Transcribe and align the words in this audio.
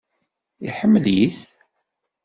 Iḥemmel-it? 0.67 1.39